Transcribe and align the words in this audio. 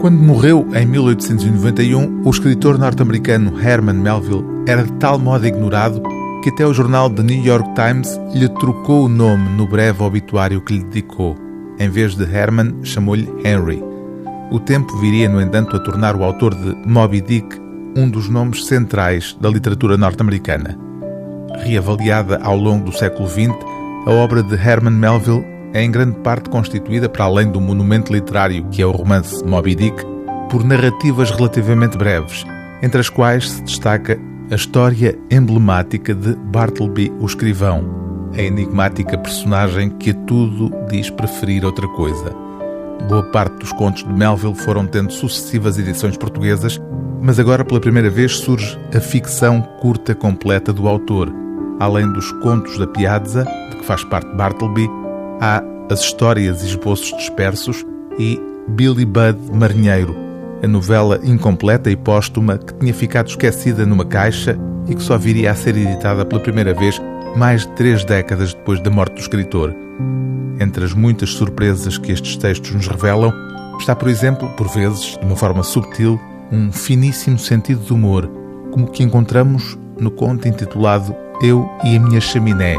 Quando 0.00 0.16
morreu 0.16 0.64
em 0.74 0.86
1891, 0.86 2.22
o 2.24 2.30
escritor 2.30 2.78
norte-americano 2.78 3.60
Herman 3.60 3.96
Melville 3.96 4.44
era 4.64 4.84
de 4.84 4.92
tal 4.92 5.18
modo 5.18 5.44
ignorado 5.44 6.00
que 6.40 6.50
até 6.50 6.64
o 6.64 6.72
jornal 6.72 7.10
The 7.10 7.24
New 7.24 7.44
York 7.44 7.68
Times 7.74 8.16
lhe 8.32 8.48
trocou 8.48 9.06
o 9.06 9.08
nome 9.08 9.48
no 9.56 9.66
breve 9.66 10.00
obituário 10.00 10.60
que 10.60 10.74
lhe 10.74 10.84
dedicou. 10.84 11.36
Em 11.80 11.90
vez 11.90 12.14
de 12.14 12.22
Herman, 12.22 12.76
chamou-lhe 12.84 13.28
Henry. 13.44 13.82
O 14.52 14.60
tempo 14.60 14.96
viria, 14.98 15.28
no 15.28 15.40
entanto, 15.40 15.74
a 15.76 15.80
tornar 15.80 16.14
o 16.14 16.22
autor 16.22 16.54
de 16.54 16.76
Moby 16.88 17.20
Dick 17.20 17.60
um 17.96 18.08
dos 18.08 18.28
nomes 18.28 18.66
centrais 18.66 19.36
da 19.40 19.48
literatura 19.48 19.96
norte-americana. 19.96 20.78
Reavaliada 21.64 22.38
ao 22.40 22.56
longo 22.56 22.84
do 22.84 22.96
século 22.96 23.28
XX, 23.28 23.48
a 24.06 24.10
obra 24.12 24.44
de 24.44 24.54
Herman 24.54 24.94
Melville 24.94 25.44
é 25.72 25.82
em 25.82 25.90
grande 25.90 26.18
parte 26.20 26.48
constituída, 26.48 27.08
para 27.08 27.24
além 27.24 27.50
do 27.50 27.60
monumento 27.60 28.12
literário 28.12 28.66
que 28.70 28.82
é 28.82 28.86
o 28.86 28.90
romance 28.90 29.44
Moby 29.44 29.74
Dick, 29.74 30.04
por 30.50 30.64
narrativas 30.64 31.30
relativamente 31.30 31.98
breves, 31.98 32.44
entre 32.82 33.00
as 33.00 33.08
quais 33.08 33.50
se 33.50 33.62
destaca 33.62 34.18
a 34.50 34.54
história 34.54 35.18
emblemática 35.30 36.14
de 36.14 36.34
Bartleby 36.34 37.12
o 37.20 37.26
Escrivão, 37.26 38.30
a 38.34 38.40
enigmática 38.40 39.18
personagem 39.18 39.90
que 39.90 40.10
a 40.10 40.14
tudo 40.14 40.72
diz 40.88 41.10
preferir 41.10 41.64
outra 41.64 41.86
coisa. 41.88 42.34
Boa 43.08 43.22
parte 43.24 43.58
dos 43.58 43.72
contos 43.72 44.04
de 44.04 44.12
Melville 44.12 44.54
foram 44.54 44.86
tendo 44.86 45.12
sucessivas 45.12 45.78
edições 45.78 46.16
portuguesas, 46.16 46.80
mas 47.20 47.38
agora 47.38 47.64
pela 47.64 47.80
primeira 47.80 48.10
vez 48.10 48.36
surge 48.36 48.78
a 48.94 49.00
ficção 49.00 49.60
curta 49.80 50.14
completa 50.14 50.72
do 50.72 50.88
autor. 50.88 51.32
Além 51.80 52.10
dos 52.12 52.32
contos 52.42 52.78
da 52.78 52.86
Piazza, 52.86 53.44
de 53.70 53.76
que 53.76 53.84
faz 53.84 54.02
parte 54.04 54.34
Bartleby, 54.34 54.88
há 55.40 55.62
as 55.90 56.00
histórias 56.00 56.62
e 56.62 56.66
esboços 56.66 57.16
dispersos 57.16 57.84
e 58.18 58.40
Billy 58.68 59.04
Budd 59.04 59.38
Marinheiro, 59.52 60.14
a 60.62 60.66
novela 60.66 61.20
incompleta 61.22 61.90
e 61.90 61.96
póstuma 61.96 62.58
que 62.58 62.74
tinha 62.74 62.92
ficado 62.92 63.28
esquecida 63.28 63.86
numa 63.86 64.04
caixa 64.04 64.58
e 64.86 64.94
que 64.94 65.02
só 65.02 65.16
viria 65.16 65.50
a 65.50 65.54
ser 65.54 65.76
editada 65.76 66.24
pela 66.24 66.40
primeira 66.40 66.74
vez 66.74 67.00
mais 67.36 67.62
de 67.62 67.72
três 67.74 68.04
décadas 68.04 68.54
depois 68.54 68.80
da 68.80 68.90
morte 68.90 69.14
do 69.14 69.20
escritor. 69.20 69.74
Entre 70.60 70.84
as 70.84 70.92
muitas 70.92 71.30
surpresas 71.30 71.96
que 71.96 72.12
estes 72.12 72.36
textos 72.36 72.74
nos 72.74 72.88
revelam, 72.88 73.32
está, 73.78 73.94
por 73.94 74.08
exemplo, 74.08 74.48
por 74.56 74.68
vezes, 74.68 75.16
de 75.18 75.24
uma 75.24 75.36
forma 75.36 75.62
subtil, 75.62 76.20
um 76.50 76.72
finíssimo 76.72 77.38
sentido 77.38 77.84
de 77.84 77.92
humor, 77.92 78.28
como 78.72 78.86
o 78.86 78.90
que 78.90 79.02
encontramos 79.02 79.78
no 80.00 80.10
conto 80.10 80.48
intitulado 80.48 81.14
Eu 81.42 81.68
e 81.84 81.96
a 81.96 82.00
Minha 82.00 82.20
Chaminé, 82.20 82.74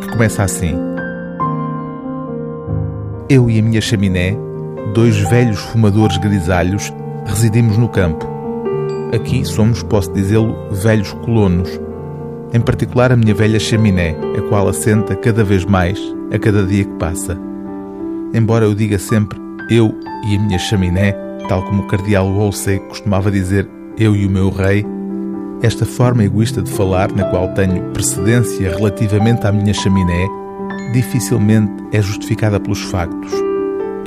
que 0.00 0.08
começa 0.08 0.42
assim: 0.42 0.87
Eu 3.30 3.50
e 3.50 3.58
a 3.58 3.62
minha 3.62 3.78
chaminé, 3.78 4.34
dois 4.94 5.18
velhos 5.28 5.60
fumadores 5.60 6.16
grisalhos, 6.16 6.90
residimos 7.26 7.76
no 7.76 7.86
campo. 7.86 8.26
Aqui 9.14 9.44
somos, 9.44 9.82
posso 9.82 10.10
dizê-lo, 10.14 10.56
velhos 10.70 11.12
colonos. 11.12 11.78
Em 12.54 12.60
particular 12.60 13.12
a 13.12 13.16
minha 13.16 13.34
velha 13.34 13.60
chaminé, 13.60 14.16
a 14.34 14.40
qual 14.48 14.66
assenta 14.66 15.14
cada 15.14 15.44
vez 15.44 15.66
mais 15.66 16.00
a 16.32 16.38
cada 16.38 16.64
dia 16.64 16.84
que 16.84 16.94
passa. 16.94 17.38
Embora 18.32 18.64
eu 18.64 18.74
diga 18.74 18.98
sempre 18.98 19.38
eu 19.70 19.94
e 20.26 20.34
a 20.34 20.40
minha 20.40 20.58
chaminé, 20.58 21.12
tal 21.50 21.62
como 21.64 21.82
o 21.82 21.86
cardeal 21.86 22.32
Wolsey 22.32 22.78
costumava 22.78 23.30
dizer 23.30 23.68
eu 23.98 24.16
e 24.16 24.24
o 24.24 24.30
meu 24.30 24.48
rei, 24.48 24.86
esta 25.60 25.84
forma 25.84 26.24
egoísta 26.24 26.62
de 26.62 26.70
falar, 26.70 27.12
na 27.12 27.24
qual 27.24 27.48
tenho 27.48 27.90
precedência 27.92 28.74
relativamente 28.74 29.46
à 29.46 29.52
minha 29.52 29.74
chaminé, 29.74 30.26
dificilmente 30.92 31.72
é 31.92 32.00
justificada 32.00 32.58
pelos 32.58 32.80
factos. 32.82 33.32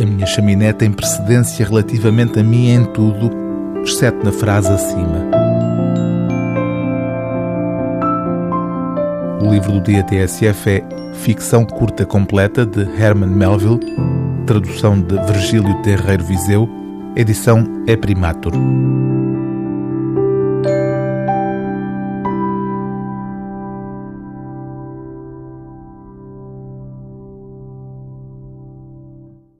A 0.02 0.06
minha 0.06 0.26
chaminé 0.26 0.74
tem 0.74 0.92
precedência 0.92 1.66
relativamente 1.66 2.40
a 2.40 2.44
mim 2.44 2.70
em 2.70 2.86
tudo, 2.86 3.32
exceto 3.84 4.26
na 4.26 4.32
frase 4.32 4.70
acima. 4.70 5.30
O 9.42 9.52
livro 9.52 9.74
do 9.74 9.82
dia 9.82 10.04
TSF 10.04 10.70
é 10.70 10.84
Ficção 11.14 11.66
Curta 11.66 12.06
Completa, 12.06 12.66
de 12.66 12.82
Herman 12.82 13.30
Melville, 13.30 13.80
tradução 14.46 15.00
de 15.00 15.16
Virgílio 15.26 15.82
Terreiro 15.82 16.24
Viseu, 16.24 16.70
edição 17.16 17.64
é 17.88 17.96
Primatur. 17.96 18.54